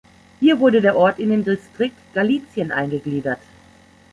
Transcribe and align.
Hier 0.39 0.59
wurde 0.59 0.81
der 0.81 0.95
Ort 0.97 1.19
in 1.19 1.29
den 1.29 1.43
Distrikt 1.43 1.95
Galizien 2.15 2.71
eingegliedert. 2.71 3.37